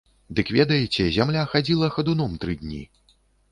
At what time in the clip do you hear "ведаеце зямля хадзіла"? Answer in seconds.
0.55-1.93